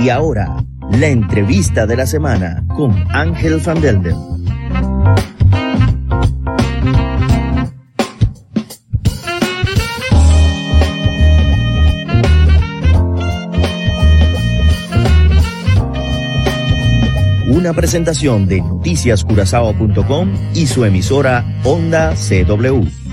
[0.00, 4.16] Y ahora, la entrevista de la semana con Ángel Van Delden.
[17.48, 23.05] Una presentación de noticiascurazao.com y su emisora Onda CW.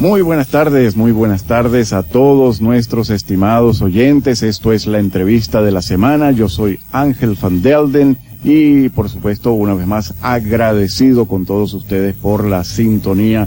[0.00, 4.42] Muy buenas tardes, muy buenas tardes a todos nuestros estimados oyentes.
[4.42, 6.30] Esto es la entrevista de la semana.
[6.30, 12.16] Yo soy Ángel Van Delden y por supuesto una vez más agradecido con todos ustedes
[12.16, 13.46] por la sintonía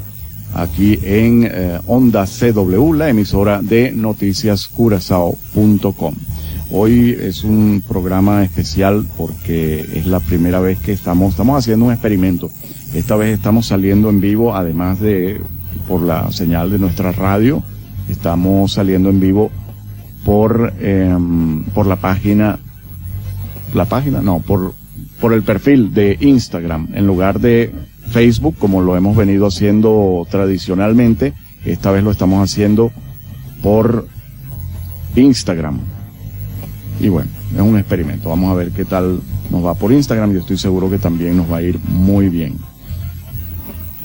[0.53, 6.13] aquí en eh, Onda CW, la emisora de noticiascurazao.com.
[6.69, 11.93] Hoy es un programa especial porque es la primera vez que estamos, estamos haciendo un
[11.93, 12.51] experimento.
[12.93, 15.41] Esta vez estamos saliendo en vivo, además de
[15.87, 17.63] por la señal de nuestra radio.
[18.09, 19.51] Estamos saliendo en vivo
[20.25, 21.15] por, eh,
[21.73, 22.59] por la página,
[23.73, 24.73] la página, no, por,
[25.19, 27.73] por el perfil de Instagram, en lugar de
[28.07, 31.33] Facebook, como lo hemos venido haciendo tradicionalmente.
[31.65, 32.91] Esta vez lo estamos haciendo
[33.61, 34.07] por
[35.15, 35.79] Instagram.
[36.99, 38.29] Y bueno, es un experimento.
[38.29, 40.33] Vamos a ver qué tal nos va por Instagram.
[40.33, 42.57] Yo estoy seguro que también nos va a ir muy bien.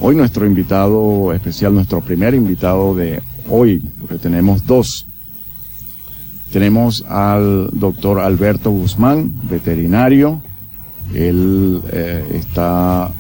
[0.00, 5.08] Hoy nuestro invitado especial, nuestro primer invitado de hoy, porque tenemos dos.
[6.52, 10.40] Tenemos al doctor Alberto Guzmán, veterinario.
[11.12, 13.10] Él eh, está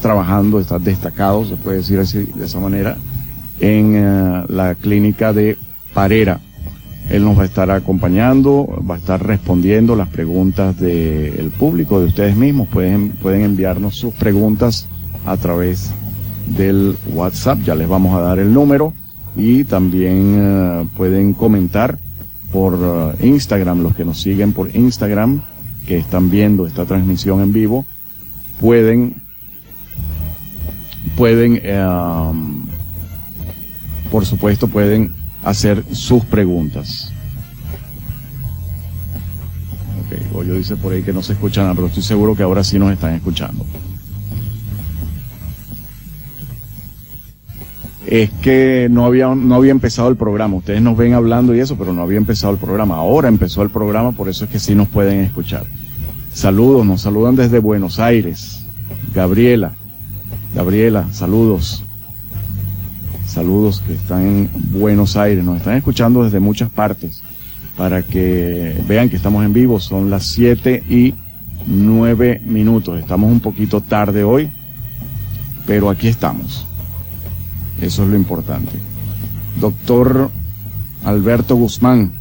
[0.00, 2.96] trabajando, está destacado, se puede decir así, de esa manera,
[3.60, 5.58] en eh, la clínica de
[5.92, 6.40] Parera.
[7.10, 12.06] Él nos va a estar acompañando, va a estar respondiendo las preguntas del público, de
[12.06, 12.68] ustedes mismos.
[12.68, 14.88] Pueden, pueden enviarnos sus preguntas
[15.26, 15.92] a través
[16.56, 18.92] del WhatsApp, ya les vamos a dar el número
[19.36, 21.98] y también uh, pueden comentar
[22.52, 25.42] por uh, Instagram, los que nos siguen por Instagram,
[25.86, 27.86] que están viendo esta transmisión en vivo,
[28.60, 29.22] pueden,
[31.16, 32.34] pueden, uh,
[34.10, 37.12] por supuesto, pueden hacer sus preguntas.
[40.04, 42.78] Ok, Goyo dice por ahí que no se escuchan pero estoy seguro que ahora sí
[42.78, 43.64] nos están escuchando.
[48.12, 50.56] Es que no había, no había empezado el programa.
[50.56, 52.96] Ustedes nos ven hablando y eso, pero no había empezado el programa.
[52.96, 55.64] Ahora empezó el programa, por eso es que sí nos pueden escuchar.
[56.30, 58.66] Saludos, nos saludan desde Buenos Aires.
[59.14, 59.72] Gabriela,
[60.54, 61.84] Gabriela, saludos.
[63.26, 67.22] Saludos que están en Buenos Aires, nos están escuchando desde muchas partes.
[67.78, 71.14] Para que vean que estamos en vivo, son las 7 y
[71.66, 73.00] 9 minutos.
[73.00, 74.50] Estamos un poquito tarde hoy,
[75.66, 76.66] pero aquí estamos.
[77.82, 78.78] Eso es lo importante.
[79.60, 80.30] Doctor
[81.04, 82.12] Alberto Guzmán,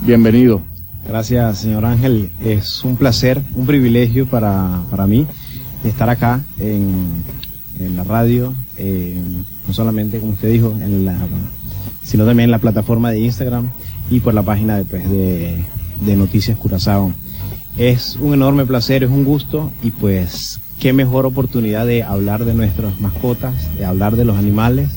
[0.00, 0.62] bienvenido.
[1.06, 2.30] Gracias, señor Ángel.
[2.42, 5.26] Es un placer, un privilegio para, para mí
[5.84, 7.22] estar acá en,
[7.78, 8.54] en la radio,
[9.66, 11.18] no solamente, como usted dijo, en la,
[12.02, 13.70] sino también en la plataforma de Instagram
[14.10, 17.12] y por la página de, pues, de Noticias Curazao.
[17.76, 22.54] Es un enorme placer, es un gusto y pues qué mejor oportunidad de hablar de
[22.54, 24.90] nuestras mascotas, de hablar de los animales.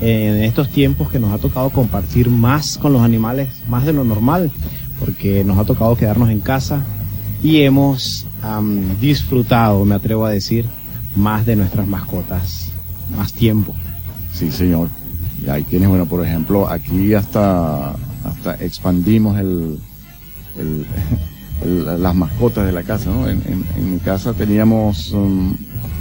[0.00, 4.02] En estos tiempos que nos ha tocado compartir más con los animales, más de lo
[4.02, 4.50] normal,
[4.98, 6.84] porque nos ha tocado quedarnos en casa
[7.42, 10.64] y hemos um, disfrutado, me atrevo a decir,
[11.16, 12.72] más de nuestras mascotas,
[13.16, 13.74] más tiempo.
[14.32, 14.88] Sí, señor.
[15.44, 17.90] Y ahí tienes, bueno, por ejemplo, aquí hasta,
[18.24, 19.78] hasta expandimos el,
[20.58, 20.86] el
[21.64, 23.28] las mascotas de la casa, ¿no?
[23.28, 23.42] En,
[23.76, 25.54] en, mi casa teníamos um,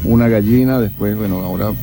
[0.03, 1.73] una gallina, después, bueno, ahora,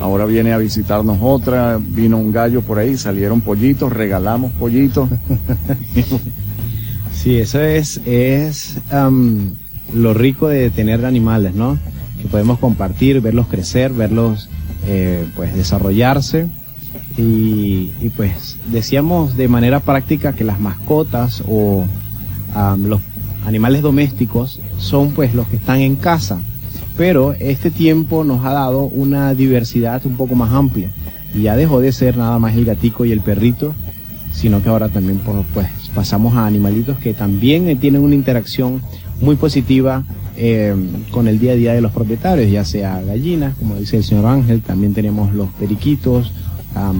[0.00, 5.08] ahora viene a visitarnos otra, vino un gallo por ahí, salieron pollitos, regalamos pollitos.
[7.12, 9.50] sí, eso es, es um,
[9.92, 11.78] lo rico de tener animales, ¿no?
[12.20, 14.48] Que podemos compartir, verlos crecer, verlos,
[14.86, 16.46] eh, pues, desarrollarse.
[17.16, 21.86] Y, y pues decíamos de manera práctica que las mascotas o
[22.54, 23.00] Um, los
[23.46, 26.40] animales domésticos son pues los que están en casa,
[26.96, 30.90] pero este tiempo nos ha dado una diversidad un poco más amplia.
[31.34, 33.74] Y ya dejó de ser nada más el gatico y el perrito,
[34.32, 35.20] sino que ahora también
[35.52, 38.80] pues pasamos a animalitos que también tienen una interacción
[39.20, 40.04] muy positiva
[40.36, 40.74] eh,
[41.10, 44.26] con el día a día de los propietarios, ya sea gallinas, como dice el señor
[44.26, 46.32] Ángel, también tenemos los periquitos,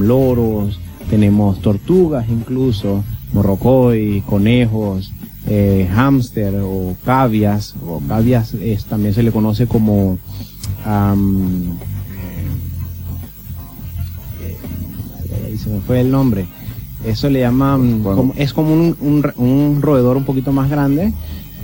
[0.01, 0.79] loros,
[1.11, 3.03] tenemos tortugas incluso,
[3.33, 5.13] morrocoy, conejos,
[5.47, 10.19] eh, hámster o cavias, o cavias es, también se le conoce como
[14.47, 16.47] eh, se me fue el nombre.
[17.07, 18.03] Eso le llaman,
[18.37, 18.97] es como un,
[19.37, 21.13] un, roedor un poquito más grande.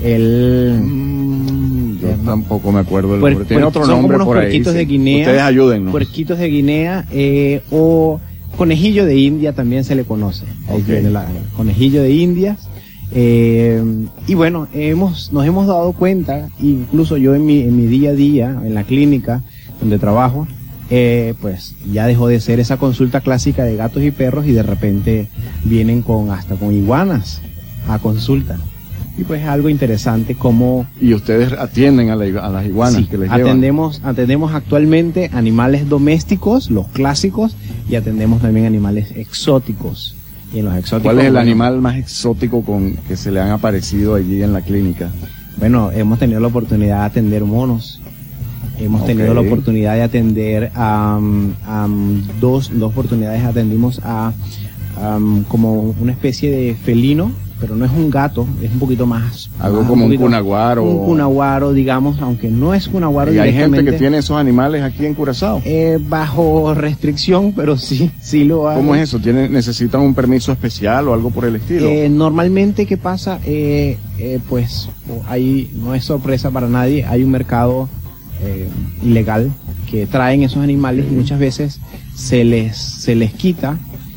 [0.03, 3.47] El, mm, yo tampoco me acuerdo el nombre.
[3.47, 5.21] Tiene otro nombre como unos puerquitos de Guinea.
[5.21, 5.93] Ustedes ayúdennos.
[5.93, 8.21] Puerquitos de Guinea eh, o
[8.59, 10.45] conejillo de India también se le conoce.
[10.69, 10.85] Ahí
[11.57, 12.69] conejillo de Indias.
[13.13, 13.83] Eh,
[14.27, 18.15] y bueno, hemos, nos hemos dado cuenta, incluso yo en mi, en mi día a
[18.15, 19.43] día, en la clínica
[19.81, 20.47] donde trabajo,
[20.91, 24.63] eh, pues ya dejó de ser esa consulta clásica de gatos y perros y de
[24.63, 25.29] repente
[25.65, 27.41] vienen con hasta con iguanas
[27.89, 28.59] a consulta.
[29.17, 30.87] Y pues es algo interesante como...
[31.01, 37.57] Y ustedes atienden a, las iguanas que les atendemos, atendemos actualmente animales domésticos, los clásicos,
[37.89, 40.17] y atendemos también animales exóticos.
[40.53, 43.51] Y en los exóticos, ¿Cuál es el animal más exótico con que se le han
[43.51, 45.11] aparecido allí en la clínica?
[45.59, 48.01] Bueno, hemos tenido la oportunidad de atender monos.
[48.79, 51.21] Hemos tenido la oportunidad de atender a,
[52.41, 54.33] dos, dos oportunidades atendimos a
[55.49, 59.51] como una especie de felino pero no es un gato, es un poquito más.
[59.59, 60.83] Algo como un, cunaguaro.
[60.83, 63.33] Un cunaguaro, digamos, aunque no es cunaguaro.
[63.33, 65.61] Y hay gente que tiene esos animales aquí en Curazao.
[65.65, 68.77] Eh, bajo restricción, pero sí, sí lo hay.
[68.77, 69.19] ¿Cómo es eso?
[69.19, 71.87] ¿Tiene, ¿Necesitan un permiso especial o algo por el estilo?
[71.87, 73.39] Eh, normalmente, ¿qué pasa?
[73.45, 73.99] Eh,
[74.49, 74.89] pues
[75.29, 77.89] ahí no es sorpresa para nadie, hay un mercado
[79.03, 79.51] ilegal
[79.91, 81.79] que traen esos animales y muchas veces
[82.15, 83.77] se les, se les quita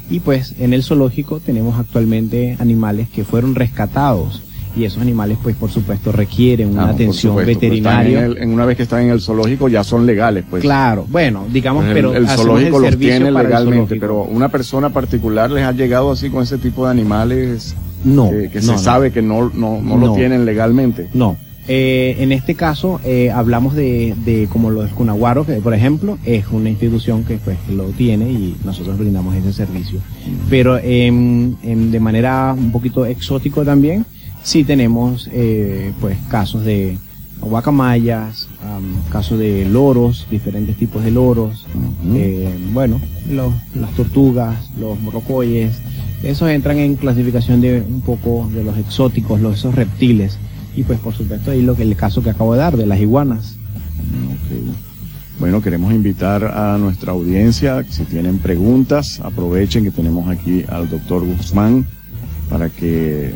[0.09, 4.41] y pues en el zoológico tenemos actualmente animales que fueron rescatados
[4.75, 8.25] y esos animales pues por supuesto requieren una ah, atención veterinaria.
[8.25, 10.61] En, una vez que están en el zoológico ya son legales pues.
[10.61, 15.63] Claro, bueno, digamos, pues pero el, zoológico los tiene legalmente, pero una persona particular les
[15.63, 19.81] ha llegado así con ese tipo de animales no, que, se sabe que no, no,
[19.81, 21.09] no, lo tienen legalmente.
[21.13, 21.38] No,
[21.68, 26.45] eh, en este caso eh, hablamos de, de, como los cunaguaros, que por ejemplo es
[26.51, 30.00] una institución que pues lo tiene y nosotros brindamos ese servicio.
[30.50, 34.06] Pero de manera un poquito exótico también,
[34.44, 36.98] sí tenemos eh, pues casos de
[37.39, 38.48] guacamayas,
[39.10, 41.65] casos de loros, diferentes tipos de loros,
[42.74, 45.75] bueno, las tortugas, los morrocoyes,
[46.24, 50.38] esos entran en clasificación de un poco de los exóticos, los, esos reptiles
[50.75, 52.99] y pues por supuesto ahí lo que el caso que acabo de dar de las
[52.99, 53.57] iguanas.
[55.39, 61.25] Bueno, queremos invitar a nuestra audiencia, si tienen preguntas, aprovechen que tenemos aquí al doctor
[61.25, 61.85] Guzmán
[62.49, 63.33] para que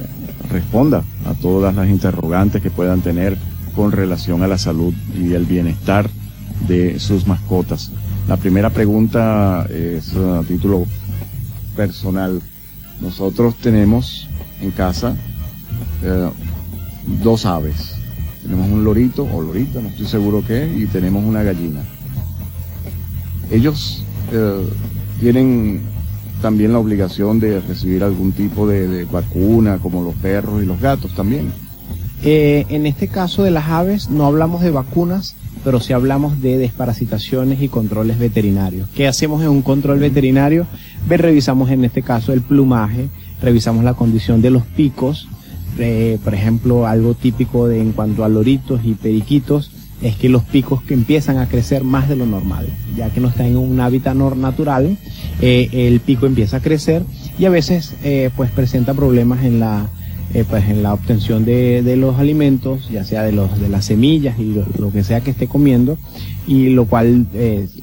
[0.49, 3.37] responda a todas las interrogantes que puedan tener
[3.75, 6.09] con relación a la salud y el bienestar
[6.67, 7.91] de sus mascotas.
[8.27, 10.85] La primera pregunta es a título
[11.75, 12.41] personal.
[13.01, 14.27] Nosotros tenemos
[14.61, 15.15] en casa
[16.03, 16.29] eh,
[17.21, 17.95] dos aves.
[18.43, 21.81] Tenemos un lorito o lorita, no estoy seguro qué y tenemos una gallina.
[23.51, 24.65] Ellos eh,
[25.19, 25.81] tienen
[26.41, 31.13] también la obligación de recibir algún tipo de, vacuna, como los perros y los gatos
[31.13, 31.51] también.
[32.23, 36.57] Eh, en este caso de las aves no hablamos de vacunas, pero sí hablamos de
[36.57, 38.87] desparasitaciones y controles veterinarios.
[38.95, 40.67] ¿Qué hacemos en un control veterinario?
[41.07, 43.09] revisamos en este caso el plumaje,
[43.41, 45.27] revisamos la condición de los picos,
[45.79, 50.43] eh, por ejemplo, algo típico de, en cuanto a loritos y periquitos es que los
[50.43, 53.79] picos que empiezan a crecer más de lo normal, ya que no están en un
[53.79, 54.97] hábitat natural,
[55.41, 57.03] eh, el pico empieza a crecer
[57.39, 59.87] y a veces eh, pues presenta problemas en la
[60.49, 64.53] pues en la obtención de, los alimentos, ya sea de los de las semillas y
[64.77, 65.97] lo, que sea que esté comiendo,
[66.45, 67.25] y lo cual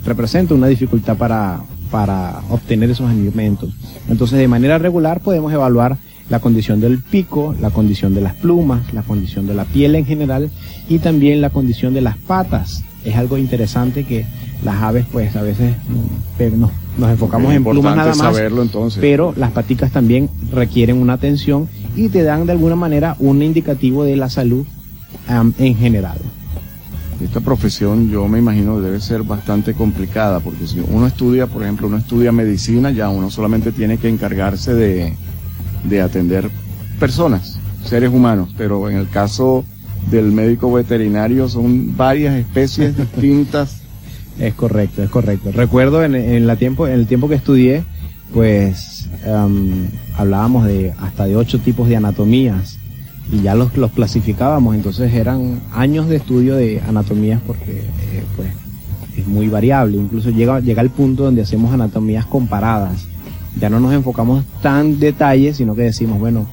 [0.04, 3.72] representa una dificultad para, para obtener esos alimentos.
[4.08, 5.96] Entonces, de manera regular podemos evaluar
[6.30, 10.06] la condición del pico, la condición de las plumas, la condición de la piel en
[10.06, 10.50] general
[10.88, 12.82] y también la condición de las patas.
[13.04, 14.24] Es algo interesante que
[14.62, 19.00] las aves pues a veces mm, nos, nos enfocamos en plumas nada más, entonces.
[19.00, 24.04] pero las paticas también requieren una atención y te dan de alguna manera un indicativo
[24.04, 24.64] de la salud
[25.58, 26.18] en general.
[27.22, 31.86] Esta profesión yo me imagino debe ser bastante complicada porque si uno estudia, por ejemplo,
[31.86, 35.14] uno estudia medicina, ya uno solamente tiene que encargarse de,
[35.84, 36.50] de atender
[36.98, 39.64] personas, seres humanos, pero en el caso
[40.10, 43.80] del médico veterinario son varias especies distintas.
[44.38, 45.52] Es correcto, es correcto.
[45.52, 47.84] Recuerdo en, la tiempo, en el tiempo que estudié,
[48.32, 52.78] pues em, hablábamos de hasta de ocho tipos de anatomías
[53.30, 58.48] y ya los, los clasificábamos, entonces eran años de estudio de anatomías porque eh, pues
[59.16, 63.06] es muy variable, incluso llega, llega al punto donde hacemos anatomías comparadas.
[63.60, 66.46] Ya no nos enfocamos tan detalle, sino que decimos, bueno,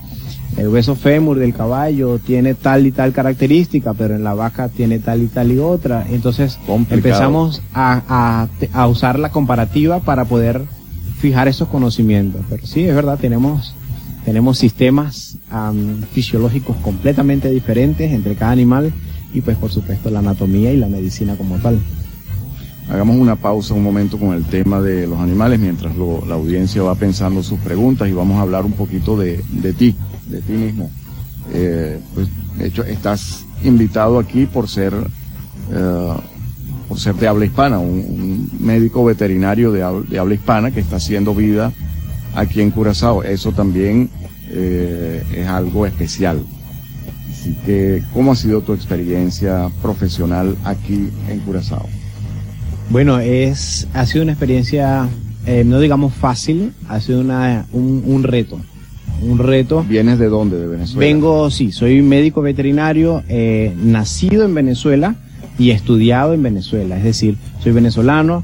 [0.57, 4.99] el hueso fémur del caballo tiene tal y tal característica, pero en la vaca tiene
[4.99, 6.05] tal y tal y otra.
[6.09, 10.61] Entonces empezamos a, a, usar la comparativa para poder
[11.19, 12.41] fijar esos conocimientos.
[12.49, 13.73] Pero sí, es verdad, tenemos,
[14.25, 15.37] tenemos sistemas
[16.11, 18.93] fisiológicos completamente diferentes entre cada animal
[19.33, 21.79] y pues por supuesto la anatomía y la medicina como tal.
[22.91, 26.93] Hagamos una pausa un momento con el tema de los animales mientras la audiencia va
[26.95, 29.95] pensando sus preguntas y vamos a hablar un poquito de, de ti
[30.31, 30.89] de ti mismo.
[31.53, 34.93] Eh, pues, de hecho, estás invitado aquí por ser,
[35.71, 36.13] eh,
[36.87, 41.71] por ser de habla hispana, un, médico veterinario de, habla hispana que está haciendo vida
[42.35, 43.23] aquí en Curazao.
[43.23, 44.09] Eso también
[44.49, 46.41] eh, es algo especial.
[47.31, 51.87] Así que, ¿cómo ha sido tu experiencia profesional aquí en Curazao?
[52.91, 55.07] Bueno, es, ha sido una experiencia,
[55.65, 58.59] no digamos fácil, ha sido una, un, un reto
[59.21, 59.85] un reto.
[59.87, 60.57] ¿Vienes de dónde?
[60.57, 60.99] ¿De Venezuela?
[60.99, 65.15] Vengo, sí, soy médico veterinario, eh, nacido en Venezuela
[65.57, 66.97] y estudiado en Venezuela.
[66.97, 68.43] Es decir, soy venezolano.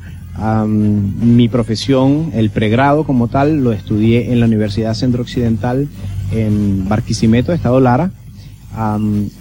[1.19, 5.87] mi profesión, el pregrado como tal, lo estudié en la Universidad Centro Occidental
[6.31, 8.11] en Barquisimeto, Estado Lara.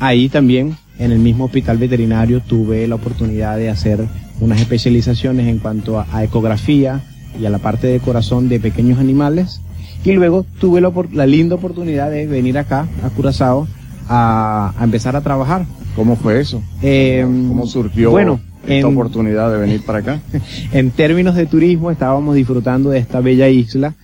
[0.01, 4.07] ahí también, en el mismo hospital veterinario, tuve la oportunidad de hacer
[4.41, 7.01] unas especializaciones en cuanto a ecografía
[7.41, 9.61] y a la parte de corazón de pequeños animales
[10.07, 13.67] y luego tuve la, linda oportunidad de venir acá, a Curazao,
[14.09, 15.67] a, empezar a trabajar.
[15.97, 16.63] ¿Cómo fue eso?
[16.81, 20.21] Em, ¿Cómo surgió bueno, esta oportunidad de venir para acá?
[20.73, 23.95] en términos de turismo, estábamos disfrutando de esta bella isla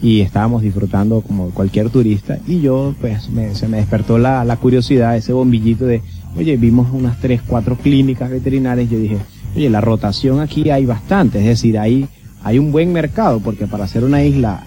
[0.00, 5.16] y estábamos disfrutando como cualquier turista y yo pues se me despertó la, la, curiosidad,
[5.16, 6.02] ese bombillito de,
[6.36, 9.16] oye, vimos unas tres, cuatro clínicas veterinarias, yo dije,
[9.58, 12.06] oye, la rotación aquí hay bastante, es decir, hay,
[12.44, 14.62] hay un buen mercado porque para hacer una isla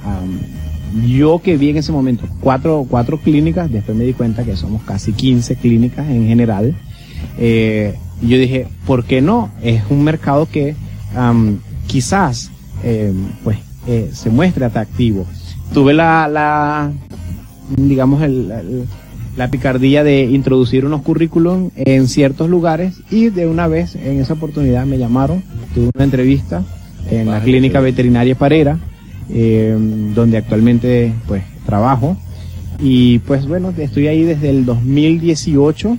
[1.07, 4.83] yo que vi en ese momento cuatro, cuatro clínicas, después me di cuenta que somos
[4.83, 6.75] casi 15 clínicas en general.
[7.37, 9.49] Eh, yo dije, ¿por qué no?
[9.63, 10.75] Es un mercado que
[11.87, 12.51] quizás
[12.83, 13.13] eh,
[13.45, 13.57] pues
[13.87, 15.25] eh, se muestre atractivo.
[15.73, 16.91] Tuve la, la
[17.77, 18.85] digamos, el,
[19.37, 24.33] la picardía de introducir unos currículum en ciertos lugares y de una vez en esa
[24.33, 26.63] oportunidad me llamaron, tuve una entrevista
[27.09, 28.77] en la clínica veterinaria Parera
[29.33, 29.77] eh,
[30.13, 32.17] donde actualmente pues trabajo.
[32.79, 35.97] Y pues bueno, estoy ahí desde el 2018,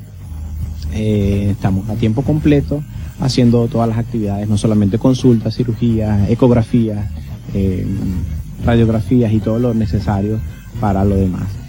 [0.94, 2.82] eh, estamos a tiempo completo
[3.20, 7.06] haciendo todas las actividades, no solamente consultas, cirugías, ecografías,
[7.54, 7.86] eh,
[8.64, 10.38] radiografías y todo lo necesario
[10.80, 11.61] para lo demás.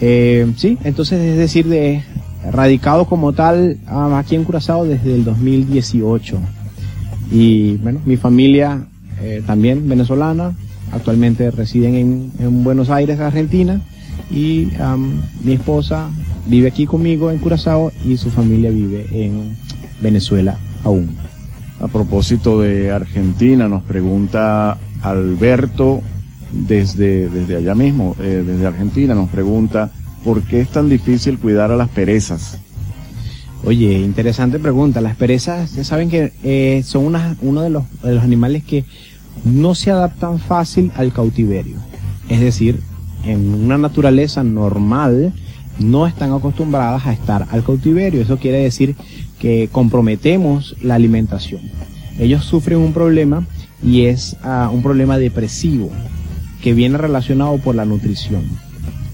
[0.00, 2.02] Eh, sí, entonces es decir, de
[2.50, 6.38] radicado como tal aquí en Curazao desde el 2018.
[7.32, 8.86] Y bueno, mi familia
[9.46, 10.54] también venezolana,
[10.92, 13.80] actualmente residen en, Buenos Aires, Argentina,
[14.30, 14.68] y
[15.42, 16.10] mi esposa
[16.46, 19.56] vive aquí conmigo en Curazao y su familia vive en
[20.00, 21.16] Venezuela aún.
[21.80, 26.02] A propósito de Argentina, nos pregunta Alberto
[26.54, 29.90] desde, desde allá mismo, eh, desde Argentina, nos pregunta,
[30.24, 32.58] ¿por qué es tan difícil cuidar a las perezas?
[33.64, 35.00] Oye, interesante pregunta.
[35.00, 38.84] Las perezas, ya saben que eh, son uno de los, de los animales que
[39.44, 41.76] no se adaptan fácil al cautiverio.
[42.28, 42.80] Es decir,
[43.24, 45.32] en una naturaleza normal
[45.78, 48.20] no están acostumbradas a estar al cautiverio.
[48.20, 48.96] Eso quiere decir
[49.38, 51.62] que comprometemos la alimentación.
[52.18, 53.46] Ellos sufren un problema
[53.82, 55.90] y es ah, un problema depresivo
[56.64, 58.42] que viene relacionado por la nutrición.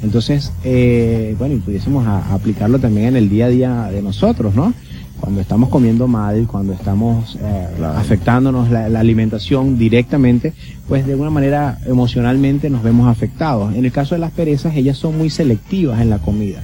[0.04, 4.73] Entonces, eh, bueno, y pudiésemos aplicarlo también en el día a día de nosotros, ¿no?
[5.19, 10.54] cuando estamos comiendo mal, cuando estamos eh, afectándonos la, alimentación directamente,
[10.88, 13.75] pues de alguna manera emocionalmente nos vemos afectados.
[13.75, 16.61] En el caso de las perezas, ellas son muy selectivas en la comida.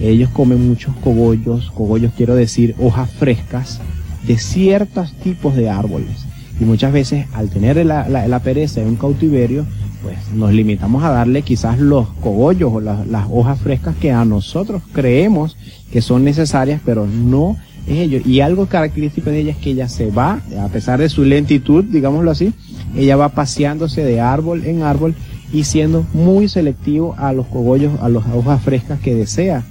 [0.00, 3.80] Ellos comen muchos cogollos, cogollos quiero decir hojas frescas
[4.24, 6.28] de ciertos tipos de árboles.
[6.60, 9.66] Y muchas veces al tener la, la, pereza en un cautiverio,
[10.02, 14.82] pues nos limitamos a darle quizás los cogollos o las hojas frescas que a nosotros
[14.92, 15.56] creemos
[15.92, 17.56] que son necesarias, pero no
[17.88, 21.84] y algo característico de ella es que ella se va, a pesar de su lentitud,
[21.84, 22.52] digámoslo así,
[22.94, 25.14] ella va paseándose de árbol en árbol
[25.52, 29.64] y siendo muy selectivo a los cogollos, a las hojas frescas que desea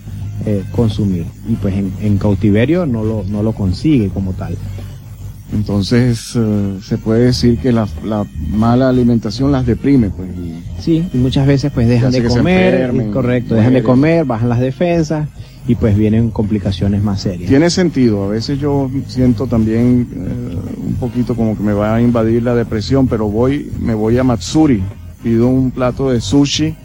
[0.46, 1.26] eh, consumir.
[1.48, 4.58] Y pues en, en, cautiverio no lo, no lo consigue como tal.
[5.54, 10.30] Entonces eh, se puede decir que la, la, mala alimentación las deprime, pues.
[10.80, 15.30] sí, y muchas veces pues dejan de comer, correcto, dejan de comer, bajan las defensas
[15.66, 17.50] y pues vienen complicaciones más serias.
[17.50, 22.02] Tiene sentido, a veces yo siento también eh, un poquito como que me va a
[22.02, 24.84] invadir la depresión, pero voy, me voy a Matsuri,
[25.24, 26.76] pido un plato de sushi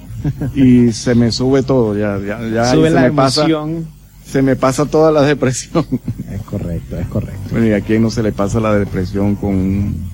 [0.55, 3.87] y se me sube todo, ya, ya, ya sube se la me emoción.
[4.33, 5.85] Se me pasa toda la depresión.
[6.33, 7.51] Es correcto, es correcto.
[7.51, 10.11] Bueno, y a quién no se le pasa la depresión con un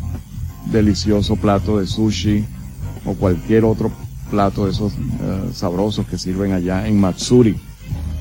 [0.73, 2.45] delicioso plato de sushi
[3.05, 3.93] o cualquier otro
[4.29, 7.61] plato de esos uh, sabrosos que sirven allá en Matsuri.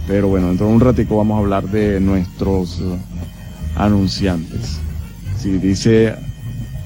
[0.08, 3.00] Pero bueno, dentro de un ratico vamos a hablar de nuestros uh,
[3.76, 4.78] anunciantes.
[5.40, 6.14] Sí, dice,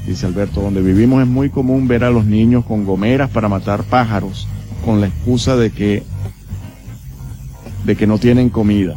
[0.08, 3.84] dice Alberto, donde vivimos es muy común ver a los niños con gomeras para matar
[3.84, 4.48] pájaros
[4.86, 6.04] con la excusa de que
[7.86, 8.96] de que no tienen comida.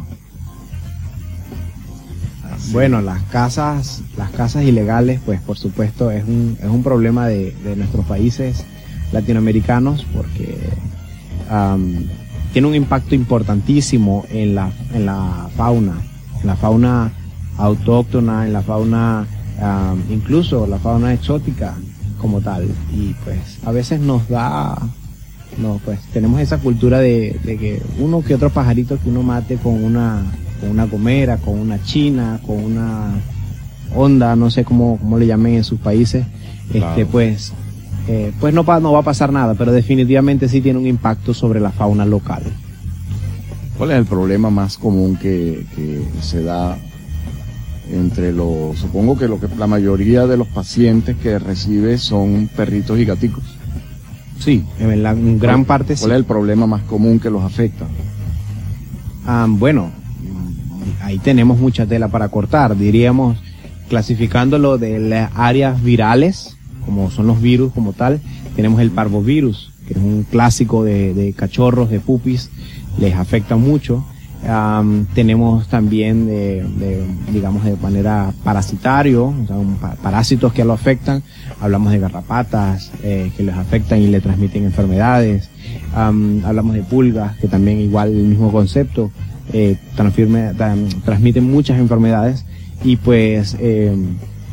[2.71, 7.51] Bueno, las casas, las casas ilegales, pues por supuesto es un, es un problema de,
[7.63, 8.65] de nuestros países
[9.11, 10.57] latinoamericanos porque
[11.51, 12.05] um,
[12.53, 15.93] tiene un impacto importantísimo en la, en la fauna,
[16.41, 17.11] en la fauna
[17.57, 19.27] autóctona, en la fauna,
[19.61, 21.75] um, incluso la fauna exótica
[22.19, 22.67] como tal.
[22.91, 24.77] Y pues a veces nos da
[25.57, 29.57] no, pues tenemos esa cultura de, de, que uno que otro pajarito que uno mate
[29.57, 30.23] con una,
[30.59, 33.13] con una gomera, con una china, con una
[33.95, 36.25] onda, no sé cómo, cómo le llamen en sus países,
[36.71, 36.89] claro.
[36.89, 37.53] este pues,
[38.07, 41.59] eh, pues no, no va a pasar nada, pero definitivamente sí tiene un impacto sobre
[41.59, 42.43] la fauna local.
[43.77, 46.77] ¿Cuál es el problema más común que, que se da
[47.91, 52.99] entre los, supongo que lo que la mayoría de los pacientes que recibe son perritos
[52.99, 53.54] y gaticos?
[54.39, 56.11] Sí, en en gran ¿Cuál, parte ¿Cuál sí.
[56.11, 57.85] es el problema más común que los afecta?
[59.25, 59.91] Ah, bueno,
[61.01, 63.37] ahí tenemos mucha tela para cortar, diríamos,
[63.89, 68.21] clasificándolo de las áreas virales, como son los virus como tal,
[68.55, 72.49] tenemos el parvovirus, que es un clásico de, de cachorros, de pupis,
[72.99, 74.05] les afecta mucho.
[74.47, 77.03] Um, tenemos también de, de,
[77.33, 81.23] digamos de manera parasitario, o sea, un, parásitos que lo afectan,
[81.59, 85.49] hablamos de garrapatas eh, que les afectan y le transmiten enfermedades,
[85.97, 89.09] um, hablamos de pulgas que también igual el mismo concepto,
[89.51, 90.53] eh, transfirme,
[91.03, 92.45] transmiten muchas enfermedades
[92.83, 93.95] y pues eh,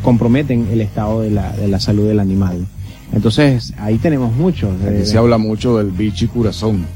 [0.02, 2.66] comprometen el estado de la, de la salud del animal.
[3.12, 4.70] Entonces ahí tenemos mucho.
[4.88, 6.86] Aquí se habla mucho del bichi corazón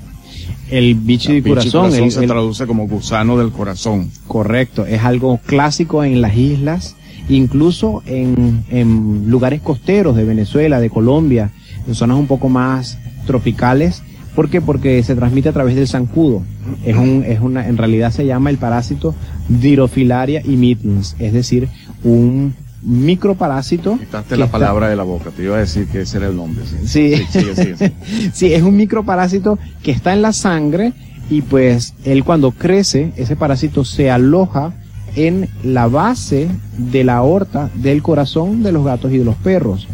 [0.71, 1.83] el bicho de corazón.
[1.83, 4.11] corazón el, se el, traduce como gusano del corazón.
[4.27, 6.97] Correcto, es algo clásico en las islas,
[7.29, 11.51] incluso en, en, lugares costeros de Venezuela, de Colombia,
[11.87, 14.03] en zonas un poco más tropicales.
[14.35, 14.61] ¿Por qué?
[14.61, 16.43] Porque se transmite a través del zancudo.
[16.85, 19.15] Es un, es una, en realidad se llama el parásito
[19.49, 21.69] Dirofilaria imittens, es decir,
[22.05, 22.55] un
[22.87, 23.99] microparásito.
[23.99, 24.59] Quitaste la está...
[24.59, 26.65] palabra de la boca, te iba a decir que ese era el nombre.
[26.85, 28.31] Sí, sí, sí, sí, sí.
[28.33, 30.93] sí es un microparásito que está en la sangre
[31.29, 34.73] y pues él cuando crece, ese parásito se aloja
[35.17, 39.89] en la base de la aorta del corazón de los gatos y de los perros.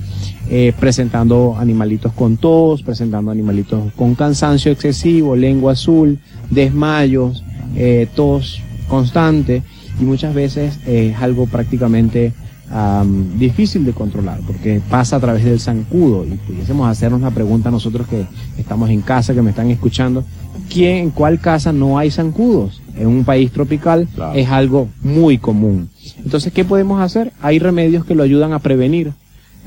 [0.50, 6.18] Eh, presentando animalitos con tos, presentando animalitos con cansancio excesivo, lengua azul,
[6.50, 7.42] desmayos,
[7.74, 9.62] eh, tos constante
[9.98, 12.35] y muchas veces eh, es algo prácticamente
[12.74, 17.70] Um, difícil de controlar porque pasa a través del zancudo y pudiésemos hacernos la pregunta
[17.70, 18.24] nosotros que
[18.56, 20.24] estamos en casa, que me están escuchando,
[20.70, 22.80] ¿quién, en cuál casa no hay zancudos?
[22.96, 24.38] En un país tropical claro.
[24.38, 25.90] es algo muy común.
[26.24, 27.35] Entonces, ¿qué podemos hacer?
[27.42, 29.12] Hay remedios que lo ayudan a prevenir.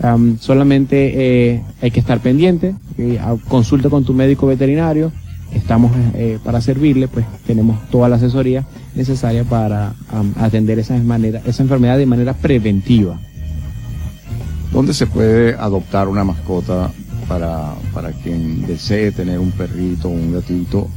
[0.02, 5.12] Um, solamente eh, hay que estar pendiente, eh, consulta con tu médico veterinario,
[5.54, 11.42] estamos eh, para servirle, pues tenemos toda la asesoría necesaria para um, atender esa, manera,
[11.46, 13.20] esa enfermedad de manera preventiva.
[14.72, 16.92] ¿Dónde se puede adoptar una mascota
[17.28, 20.90] para, para quien desee tener un perrito o un gatito?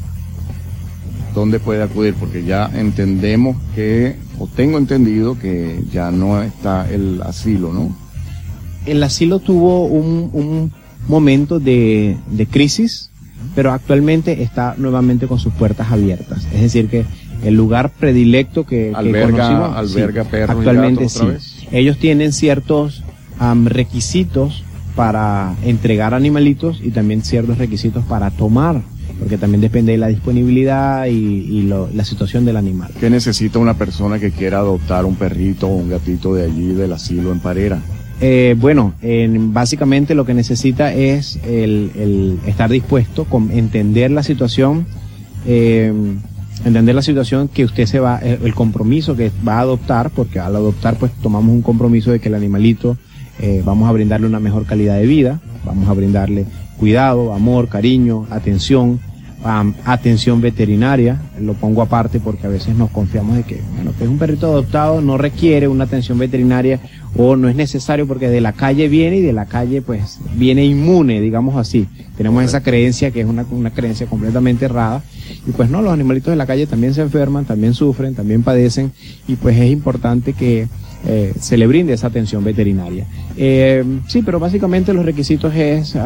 [1.35, 2.15] ¿Dónde puede acudir?
[2.15, 7.95] Porque ya entendemos que, o tengo entendido que ya no está el asilo, ¿no?
[8.87, 10.73] El asilo tuvo un, un
[11.07, 13.08] momento de, de crisis,
[13.55, 16.47] pero actualmente está nuevamente con sus puertas abiertas.
[16.53, 17.05] Es decir, que
[17.45, 21.19] el lugar predilecto que, alberga, que conocimos, alberga sí, perros actualmente y gatos sí.
[21.19, 21.67] otra vez.
[21.71, 23.05] Ellos tienen ciertos
[23.41, 24.65] um, requisitos
[24.97, 28.83] para entregar animalitos y también ciertos requisitos para tomar,
[29.21, 32.91] porque también depende de la disponibilidad y, y lo, la situación del animal.
[32.99, 36.93] ¿Qué necesita una persona que quiera adoptar un perrito o un gatito de allí del
[36.93, 37.81] asilo en Parera?
[38.21, 44.25] Eh, bueno, eh, básicamente lo que necesita es el, el estar dispuesto, con entender la
[44.25, 44.87] situación,
[45.47, 45.93] eh,
[46.65, 50.57] entender la situación que usted se va, el, compromiso que va a adoptar, porque al
[50.57, 52.97] adoptar pues tomamos un compromiso de que el animalito
[53.41, 58.27] eh, vamos a brindarle una mejor calidad de vida, vamos a brindarle cuidado, amor, cariño,
[58.31, 59.01] atención,
[59.85, 64.11] atención veterinaria, lo pongo aparte porque a veces nos confiamos de que, bueno, que es
[64.11, 66.81] un perrito adoptado, no requiere una atención veterinaria
[67.17, 70.65] o no es necesario porque de la calle viene y de la calle pues viene
[70.65, 71.87] inmune, digamos así.
[72.17, 75.03] Tenemos esa creencia que es una, una creencia completamente errada
[75.47, 78.93] y pues no, los animalitos de la calle también se enferman, también sufren, también padecen
[79.27, 80.69] y pues es importante que
[81.07, 83.07] eh, se le brinde esa atención veterinaria.
[83.37, 85.97] Eh, sí, pero básicamente los requisitos es,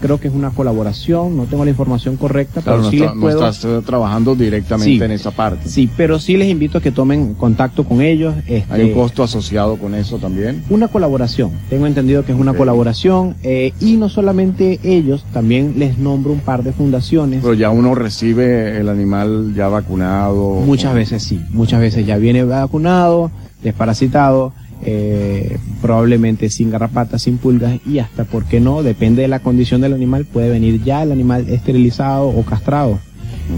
[0.00, 3.46] creo que es una colaboración, no tengo la información correcta, pero sí les puedo...
[3.46, 5.68] estás eh, trabajando directamente en esa parte.
[5.68, 8.34] Sí, pero sí les invito a que tomen contacto con ellos.
[8.46, 10.62] Este, ¿Hay un costo asociado con eso también?
[10.70, 16.32] Una colaboración, tengo entendido que es una colaboración y no solamente ellos, también les nombro
[16.32, 17.40] un par de fundaciones.
[17.42, 20.54] Pero ya uno recibe el animal ya vacunado.
[20.60, 23.30] Muchas veces sí, muchas veces ya viene vacunado
[23.62, 28.82] desparasitado, eh, probablemente sin garrapatas, sin pulgas y hasta, ¿por qué no?
[28.82, 32.98] Depende de la condición del animal, puede venir ya el animal esterilizado o castrado.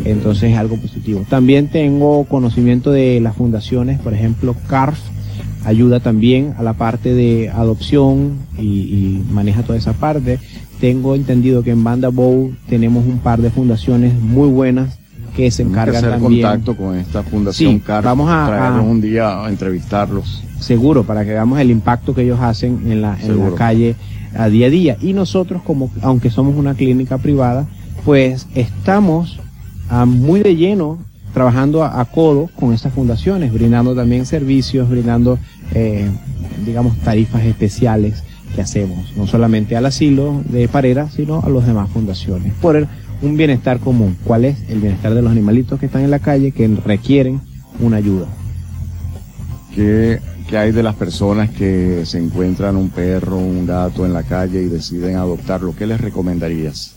[0.04, 1.24] Entonces es algo positivo.
[1.28, 4.98] También tengo conocimiento de las fundaciones, por ejemplo, CARF
[5.64, 10.38] ayuda también a la parte de adopción y, maneja toda esa parte.
[10.80, 14.98] Tengo entendido que en Banda Bow tenemos un par de fundaciones muy buenas
[15.36, 16.42] que se encarga hacer también.
[16.42, 20.42] contacto con esta fundación sí, Vamos a un día a entrevistarlos.
[20.58, 23.96] Seguro, para que veamos el impacto que ellos hacen en la, en la calle
[24.36, 24.96] a día a día.
[25.00, 27.66] Y nosotros, como aunque somos una clínica privada,
[28.04, 29.40] pues estamos
[29.92, 30.98] ah, muy de lleno
[31.32, 35.38] trabajando a, codo con estas fundaciones, brindando también servicios, brindando,
[35.74, 36.10] eh,
[36.66, 38.22] digamos, tarifas especiales
[38.54, 42.52] que hacemos, no solamente al asilo de Parera, sino a las demás fundaciones.
[42.60, 42.86] Por el,
[43.22, 44.16] un bienestar común.
[44.24, 44.58] ¿Cuál es?
[44.68, 47.40] El bienestar de los animalitos que están en la calle que requieren
[47.80, 48.26] una ayuda.
[49.74, 50.20] ¿Qué,
[50.52, 54.66] hay de las personas que se encuentran un perro, un gato en la calle y
[54.66, 55.74] deciden adoptarlo?
[55.74, 56.94] ¿Qué les recomendarías?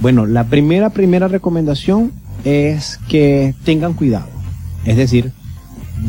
[0.00, 2.12] Bueno, la primera, primera recomendación
[2.44, 4.28] es que tengan cuidado.
[4.84, 5.32] Es decir,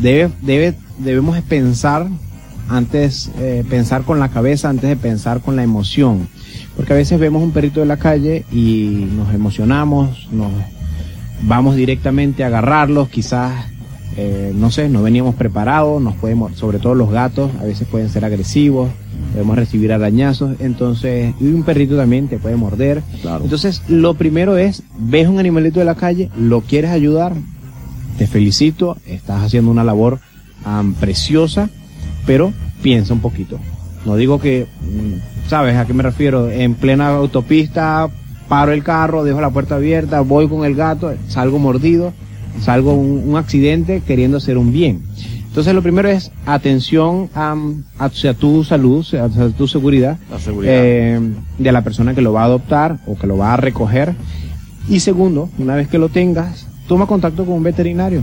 [0.00, 2.08] debe, debe, debemos pensar
[2.68, 6.28] antes, eh, pensar con la cabeza antes de pensar con la emoción.
[6.76, 10.50] Porque a veces vemos un perrito de la calle y nos emocionamos, nos
[11.42, 13.52] vamos directamente a agarrarlos, quizás,
[14.16, 18.10] eh, no sé, no veníamos preparados, nos podemos, sobre todo los gatos, a veces pueden
[18.10, 18.90] ser agresivos,
[19.36, 23.02] podemos recibir arañazos, entonces, y un perrito también te puede morder.
[23.42, 27.34] Entonces, lo primero es, ves un animalito de la calle, lo quieres ayudar,
[28.16, 30.20] te felicito, estás haciendo una labor
[30.98, 31.68] preciosa,
[32.24, 33.60] pero piensa un poquito.
[34.06, 36.50] No digo que mm, ¿Sabes a qué me refiero?
[36.50, 38.08] En plena autopista
[38.48, 42.12] paro el carro, dejo la puerta abierta, voy con el gato, salgo mordido,
[42.60, 45.02] salgo un, un accidente queriendo hacer un bien.
[45.56, 47.56] Entonces lo primero es atención a,
[47.98, 50.18] hacia tu salud, a tu seguridad,
[50.62, 51.18] eh,
[51.56, 54.14] de la persona que lo va a adoptar o que lo va a recoger.
[54.86, 58.22] Y segundo, una vez que lo tengas, toma contacto con un veterinario.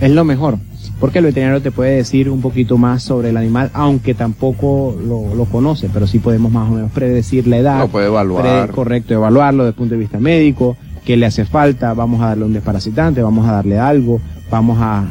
[0.00, 0.56] Es lo mejor
[0.98, 5.44] porque el veterinario te puede decir un poquito más sobre el animal, aunque tampoco lo,
[5.52, 7.78] conoce, pero sí podemos más o menos predecir la edad.
[7.80, 8.70] Lo puede evaluar.
[8.70, 12.46] correcto, evaluarlo desde el punto de vista médico, qué le hace falta, vamos a darle
[12.46, 14.18] un desparasitante, vamos a darle algo,
[14.50, 15.04] vamos a,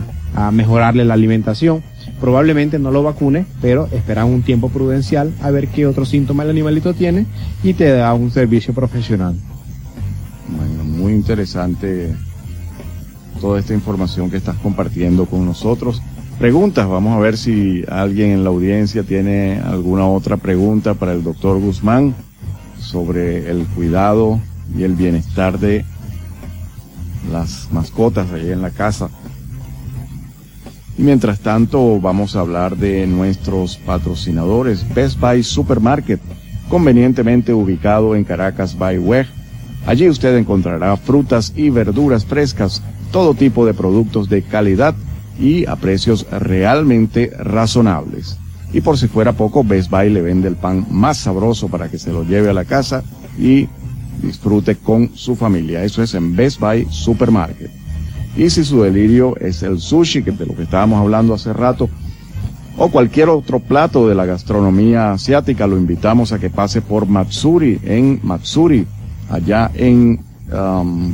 [0.52, 1.84] mejorarle la alimentación.
[2.20, 6.50] Probablemente no lo vacune, pero espera un tiempo prudencial a ver qué otro síntoma el
[6.50, 7.26] animalito tiene
[7.64, 9.36] y te da un servicio profesional.
[10.48, 12.14] Bueno, muy interesante
[13.40, 16.02] toda esta información que estás compartiendo con nosotros.
[16.40, 21.24] Preguntas, vamos a ver si alguien en la audiencia tiene alguna otra pregunta para el
[21.24, 22.16] doctor Guzmán
[22.80, 24.40] sobre el cuidado
[24.78, 25.84] y el bienestar de
[27.32, 29.10] las mascotas allí en la casa.
[31.00, 36.20] Y mientras tanto vamos a hablar de nuestros patrocinadores Best Buy Supermarket,
[36.68, 39.26] convenientemente ubicado en Caracas by Weg.
[39.86, 42.84] Allí usted encontrará frutas y verduras frescas
[43.14, 44.94] todo tipo de productos de calidad
[45.40, 48.38] y a precios realmente razonables.
[48.74, 51.98] Y por si fuera poco, Best Buy le vende el pan más sabroso para que
[51.98, 53.04] se lo lleve a la casa
[53.40, 53.70] y
[54.22, 55.82] disfrute con su familia.
[55.82, 57.79] Eso es en Best Buy Supermarket.
[58.40, 61.90] Y si su delirio es el sushi, que de lo que estábamos hablando hace rato,
[62.78, 67.82] o cualquier otro plato de la gastronomía asiática, lo invitamos a que pase por Matsuri,
[67.84, 68.88] en Matsuri,
[69.30, 70.22] allá en
[70.54, 71.14] um,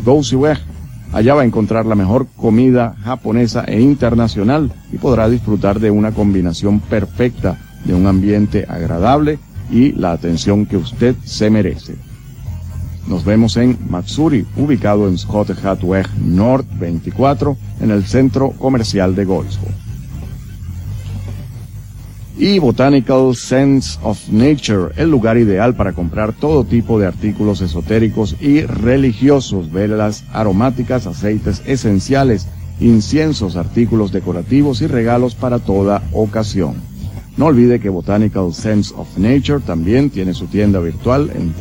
[1.13, 6.11] Allá va a encontrar la mejor comida japonesa e internacional y podrá disfrutar de una
[6.11, 9.39] combinación perfecta de un ambiente agradable
[9.71, 11.95] y la atención que usted se merece.
[13.07, 19.25] Nos vemos en Matsuri, ubicado en Scott Hatweg North 24, en el centro comercial de
[19.25, 19.73] Goldsboro.
[22.37, 28.35] Y Botanical Sense of Nature, el lugar ideal para comprar todo tipo de artículos esotéricos
[28.41, 32.47] y religiosos, velas aromáticas, aceites esenciales,
[32.79, 36.75] inciensos, artículos decorativos y regalos para toda ocasión.
[37.37, 41.53] No olvide que Botanical Sense of Nature también tiene su tienda virtual en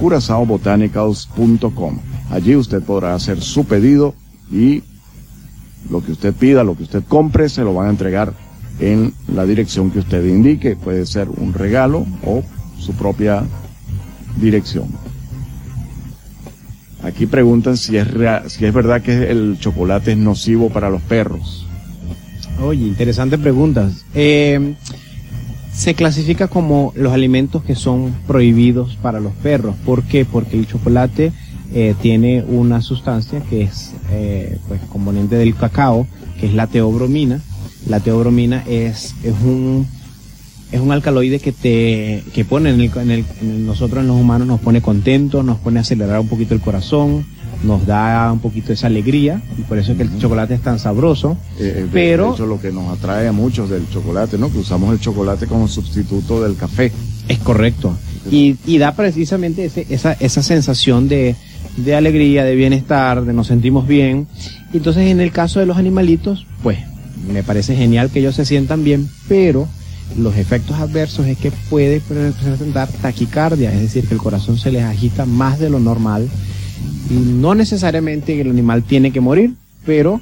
[0.00, 1.98] www.curazaobotanicals.com.
[2.30, 4.14] Allí usted podrá hacer su pedido
[4.50, 4.82] y
[5.90, 8.32] lo que usted pida, lo que usted compre, se lo van a entregar
[8.80, 10.76] en la dirección que usted indique.
[10.76, 12.42] Puede ser un regalo o
[12.78, 13.44] su propia
[14.40, 14.88] dirección.
[17.02, 18.08] Aquí preguntan si es,
[18.48, 21.66] si es verdad que el chocolate es nocivo para los perros.
[22.62, 23.90] Oye, interesante pregunta.
[24.14, 24.74] Eh,
[25.74, 29.74] se clasifica como los alimentos que son prohibidos para los perros.
[29.84, 30.24] ¿Por qué?
[30.24, 31.32] Porque el chocolate
[31.72, 36.06] eh, tiene una sustancia que es eh, pues, componente del cacao,
[36.38, 37.40] que es la teobromina,
[37.88, 39.86] la teobromina es, es un
[40.72, 43.24] es un alcaloide que te que pone en, el, en, el,
[43.66, 47.26] nosotros en los humanos nos pone contentos, nos pone a acelerar un poquito el corazón,
[47.64, 50.78] nos da un poquito esa alegría y por eso es que el chocolate es tan
[50.78, 51.36] sabroso.
[51.58, 54.50] Eh, eh pero de hecho lo que nos atrae a muchos del chocolate, ¿no?
[54.50, 56.92] Que usamos el chocolate como sustituto del café.
[57.28, 57.96] Es correcto.
[58.30, 61.36] Y, y da precisamente ese, esa, esa sensación de,
[61.76, 64.26] de alegría, de bienestar, de nos sentimos bien.
[64.72, 66.78] Entonces en el caso de los animalitos, pues
[67.32, 69.68] me parece genial que ellos se sientan bien, pero
[70.18, 74.82] los efectos adversos es que puede presentar taquicardia, es decir, que el corazón se les
[74.82, 76.28] agita más de lo normal.
[77.10, 80.20] Y no necesariamente el animal tiene que morir, pero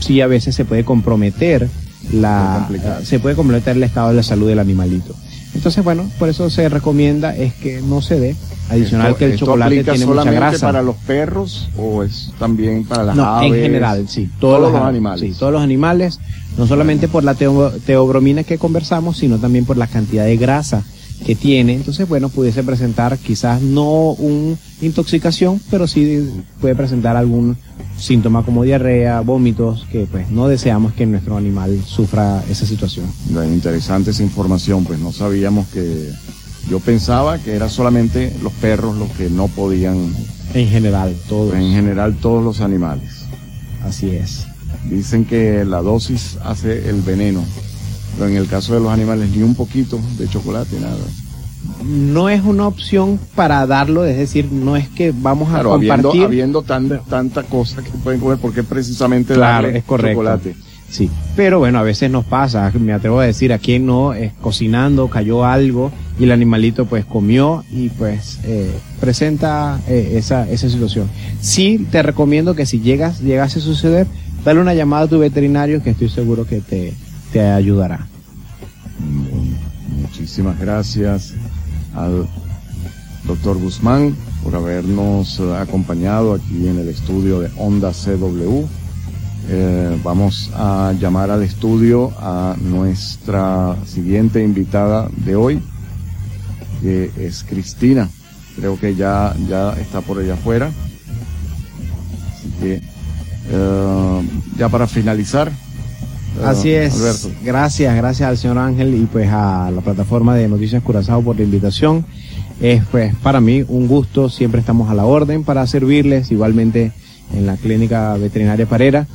[0.00, 1.68] sí a veces se puede comprometer
[2.12, 2.68] la,
[3.02, 5.14] se puede comprometer el estado de la salud del animalito.
[5.54, 8.36] Entonces, bueno, por eso se recomienda es que no se dé.
[8.70, 10.66] Adicional que el chocolate tiene mucha grasa.
[10.66, 14.30] para los perros o es también para las no, En general, sí.
[14.38, 15.20] Todos, los, animales.
[15.20, 16.20] Sí, todos los animales,
[16.58, 20.84] no solamente por la teobromina que conversamos, sino también por la cantidad de grasa
[21.24, 21.74] que tiene.
[21.74, 27.56] Entonces, bueno, pudiese presentar quizás no una intoxicación, pero sí puede presentar algún
[27.98, 33.06] síntoma como diarrea, vómitos, que pues no deseamos que nuestro animal sufra esa situación.
[33.30, 36.10] Interesante esa información, pues no sabíamos que
[36.70, 40.14] yo pensaba que era solamente los perros los que no podían.
[40.54, 41.54] En general, todos.
[41.54, 43.24] En general, todos los animales.
[43.84, 44.46] Así es.
[44.88, 47.44] Dicen que la dosis hace el veneno,
[48.18, 50.96] pero en el caso de los animales ni un poquito de chocolate, nada
[51.84, 56.24] no es una opción para darlo, es decir, no es que vamos a compartir.
[56.24, 60.20] Habiendo, habiendo tanta cosa que pueden comer, porque precisamente claro, es correcto.
[60.20, 60.56] chocolate.
[60.90, 64.32] Sí, pero bueno, a veces nos pasa, me atrevo a decir, a quien no, es
[64.40, 70.70] cocinando, cayó algo y el animalito pues comió y pues eh, presenta eh, esa, esa
[70.70, 71.10] situación.
[71.40, 74.06] Sí, te recomiendo que si llegas, llegase a suceder,
[74.44, 76.94] dale una llamada a tu veterinario que estoy seguro que te,
[77.32, 78.06] te ayudará.
[80.00, 81.34] Muchísimas gracias
[81.94, 82.28] al
[83.24, 88.64] doctor Guzmán por habernos eh, acompañado aquí en el estudio de Onda CW.
[89.50, 95.62] Eh, vamos a llamar al estudio a nuestra siguiente invitada de hoy,
[96.82, 98.08] que es Cristina.
[98.56, 100.70] Creo que ya, ya está por allá afuera.
[102.34, 102.82] Así que,
[103.50, 105.50] eh, ya para finalizar,
[106.44, 107.28] Así es.
[107.42, 111.42] Gracias, gracias al señor Ángel y pues a la plataforma de Noticias Curazao por la
[111.42, 112.04] invitación.
[112.60, 116.92] Es pues para mí un gusto, siempre estamos a la orden para servirles, igualmente
[117.34, 119.06] en la clínica veterinaria Parera.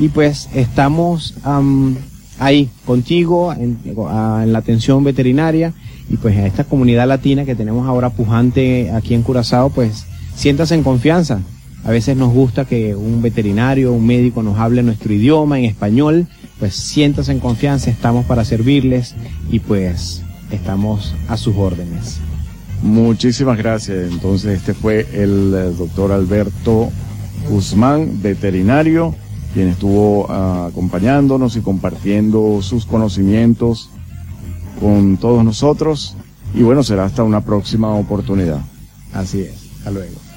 [0.00, 1.34] Y pues estamos
[2.38, 5.72] ahí contigo en, en, la atención veterinaria
[6.08, 10.74] y pues a esta comunidad latina que tenemos ahora pujante aquí en Curazao, pues siéntase
[10.74, 11.40] en confianza.
[11.84, 16.26] A veces nos gusta que un veterinario, un médico nos hable nuestro idioma en español
[16.58, 19.14] pues siéntase en confianza, estamos para servirles
[19.50, 22.18] y pues estamos a sus órdenes.
[22.82, 24.10] Muchísimas gracias.
[24.10, 26.90] Entonces este fue el eh, doctor Alberto
[27.48, 29.14] Guzmán, veterinario,
[29.54, 33.90] quien estuvo ah, acompañándonos y compartiendo sus conocimientos
[34.80, 36.16] con todos nosotros.
[36.54, 38.60] Y bueno, será hasta una próxima oportunidad.
[39.12, 39.54] Así es.
[39.78, 40.27] Hasta luego.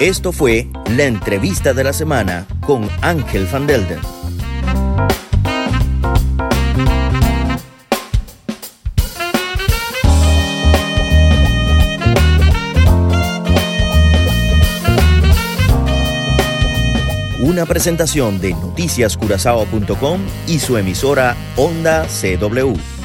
[0.00, 3.98] Esto fue la entrevista de la semana con Ángel Van Delden.
[17.40, 22.97] Una presentación de noticiascurazao.com y su emisora Onda CW.